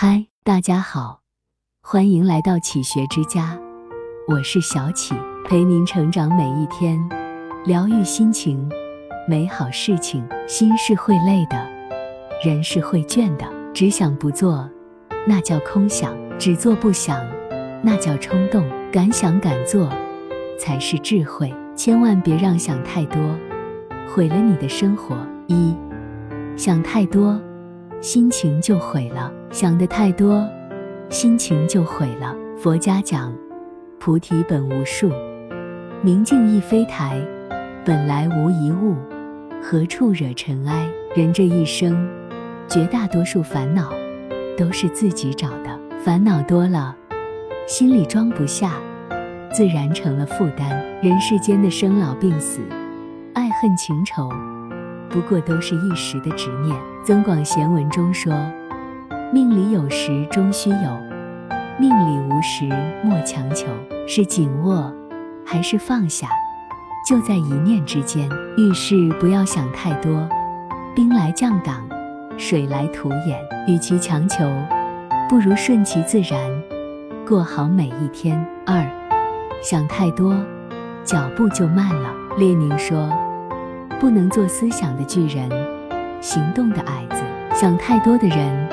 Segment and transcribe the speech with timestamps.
[0.00, 1.22] 嗨，大家好，
[1.82, 3.58] 欢迎来到启学之家，
[4.28, 5.12] 我是小启，
[5.44, 6.96] 陪您成长每一天，
[7.64, 8.70] 疗愈心情，
[9.26, 10.24] 美好事情。
[10.46, 11.68] 心是会累的，
[12.44, 13.44] 人是会倦的。
[13.74, 14.70] 只想不做，
[15.26, 17.20] 那叫空想；只做不想，
[17.82, 18.64] 那叫冲动。
[18.92, 19.90] 敢想敢做，
[20.60, 21.52] 才是智慧。
[21.74, 23.20] 千万别让想太多，
[24.14, 25.16] 毁了你的生活。
[25.48, 25.74] 一
[26.56, 27.36] 想太多。
[28.00, 30.48] 心情就毁了，想的太多，
[31.08, 32.32] 心情就毁了。
[32.56, 33.34] 佛家讲，
[33.98, 35.10] 菩提本无树，
[36.00, 37.20] 明镜亦非台，
[37.84, 38.94] 本来无一物，
[39.60, 40.88] 何处惹尘埃？
[41.16, 42.08] 人这一生，
[42.68, 43.92] 绝大多数烦恼
[44.56, 45.78] 都是自己找的。
[46.04, 46.94] 烦恼多了，
[47.66, 48.74] 心里装不下，
[49.52, 50.70] 自然成了负担。
[51.02, 52.60] 人世间的生老病死，
[53.34, 54.30] 爱恨情仇。
[55.10, 56.76] 不过都是一时的执念。
[57.08, 58.34] 《增广贤文》中说
[59.32, 61.00] ：“命里有时终须有，
[61.80, 62.68] 命里无时
[63.02, 63.66] 莫强求。”
[64.06, 64.92] 是紧握
[65.42, 66.28] 还是放下，
[67.08, 68.28] 就在一念之间。
[68.58, 70.28] 遇事不要想太多，
[70.94, 71.82] 兵来将挡，
[72.36, 73.40] 水来土掩。
[73.66, 74.44] 与其强求，
[75.30, 76.38] 不如顺其自然，
[77.26, 78.38] 过好每一天。
[78.66, 78.86] 二，
[79.62, 80.36] 想太多，
[81.04, 82.10] 脚步就慢了。
[82.36, 83.10] 列宁说。
[83.98, 85.48] 不能做思想的巨人，
[86.20, 87.22] 行动的矮子。
[87.54, 88.68] 想太多的人，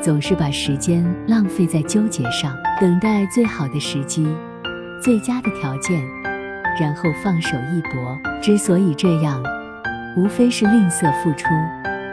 [0.00, 4.26] 总是把时间浪费在纠结上，等待最好的时机、
[5.02, 6.02] 最佳的条件，
[6.80, 8.18] 然后放手一搏。
[8.40, 9.42] 之所以这样，
[10.16, 11.48] 无非是吝啬付出，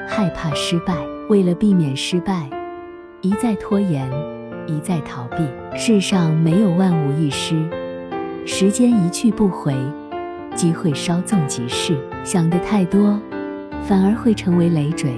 [0.08, 0.94] 害怕失败。
[1.30, 2.50] 为了避免失败，
[3.22, 4.10] 一再拖延，
[4.66, 5.48] 一再逃避。
[5.78, 7.56] 世上没有万无一失，
[8.46, 9.76] 时间一去不回。
[10.56, 13.18] 机会稍纵即逝，想的太多，
[13.84, 15.12] 反而会成为累赘，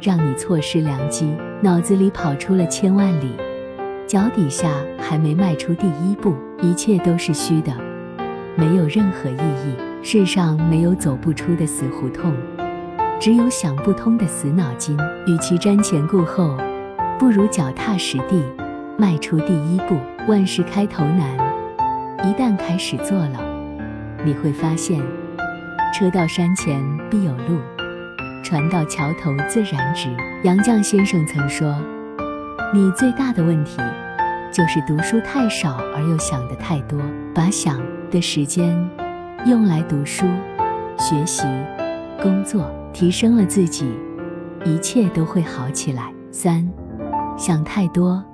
[0.00, 1.34] 让你错失良机。
[1.62, 3.34] 脑子里跑出了千万里，
[4.06, 7.72] 脚底下还没迈出第一步，一切都是虚的，
[8.54, 9.74] 没有任何意义。
[10.02, 12.32] 世上没有走不出的死胡同，
[13.18, 14.96] 只有想不通的死脑筋。
[15.26, 16.56] 与其瞻前顾后，
[17.18, 18.44] 不如脚踏实地，
[18.98, 19.96] 迈出第一步。
[20.28, 21.36] 万事开头难，
[22.24, 23.40] 一旦开始做了。
[24.24, 25.00] 你会发现，
[25.94, 27.58] 车到山前必有路，
[28.46, 30.08] 船到桥头自然直。
[30.44, 31.76] 杨绛先生曾说
[32.72, 33.78] ：“你最大的问题，
[34.52, 36.96] 就是读书太少而又想的太多。
[37.34, 38.72] 把想的时间
[39.46, 40.24] 用来读书、
[40.96, 41.42] 学习、
[42.22, 43.84] 工作，提升了自己，
[44.64, 46.70] 一切都会好起来。”三，
[47.36, 48.24] 想太多，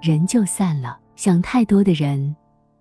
[0.00, 0.96] 人就散了。
[1.16, 2.36] 想太多的人，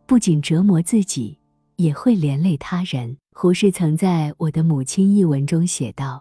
[0.05, 1.39] 不仅折磨自己。
[1.77, 3.17] 也会连累他人。
[3.35, 6.19] 胡适曾在《我的母亲》一文中写道：“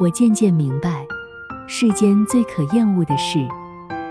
[0.00, 1.06] 我渐渐明白，
[1.68, 3.38] 世间最可厌恶的事，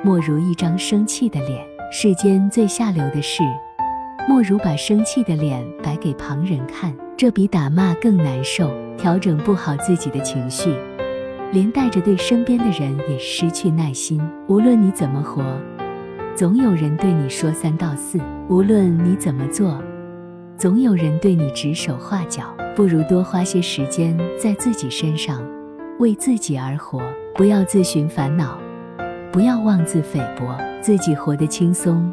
[0.02, 1.60] 莫如一张生气的脸；
[1.92, 3.44] 世间最下流的事，
[4.28, 6.96] 莫如把生气的脸摆给旁人看。
[7.18, 8.72] 这比打骂更难受。
[8.98, 10.74] 调整不好自己的情绪，
[11.52, 14.22] 连带着对身边的人也失去耐心。
[14.48, 15.44] 无论你怎么活，
[16.34, 19.84] 总有人对你说三道四；无论你怎么做。”
[20.58, 25.42] 总有人对你指手画脚，不如多花些时间在自己身上，
[26.00, 27.02] 为自己而活。
[27.36, 28.58] 不要自寻烦恼，
[29.32, 30.56] 不要妄自菲薄。
[30.82, 32.12] 自己活得轻松，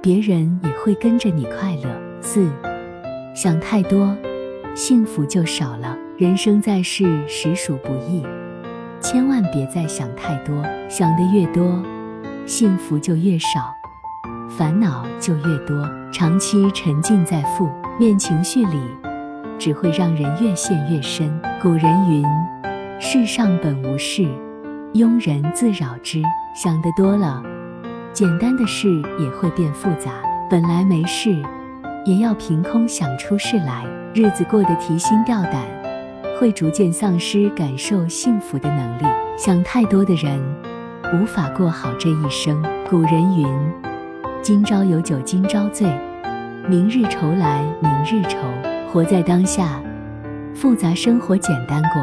[0.00, 1.90] 别人也会跟着你快乐。
[2.22, 2.48] 四，
[3.34, 4.16] 想太多，
[4.74, 5.96] 幸福就少了。
[6.16, 8.24] 人生在世，实属不易，
[8.98, 10.64] 千万别再想太多。
[10.88, 11.80] 想的越多，
[12.46, 13.74] 幸福就越少。
[14.48, 18.80] 烦恼就越多，长期沉浸在负面情绪里，
[19.58, 21.30] 只会让人越陷越深。
[21.60, 22.24] 古人云
[23.00, 24.26] ：“世上本无事，
[24.94, 26.20] 庸人自扰之。”
[26.60, 27.40] 想得多了，
[28.12, 30.10] 简单的事也会变复杂。
[30.50, 31.40] 本来没事，
[32.04, 33.86] 也要凭空想出事来。
[34.12, 35.62] 日子过得提心吊胆，
[36.40, 39.04] 会逐渐丧失感受幸福的能力。
[39.36, 40.42] 想太多的人，
[41.14, 42.60] 无法过好这一生。
[42.90, 43.46] 古人云。
[44.42, 45.86] 今朝有酒今朝醉，
[46.66, 48.38] 明日愁来明日愁。
[48.90, 49.80] 活在当下，
[50.54, 52.02] 复杂生活简单过，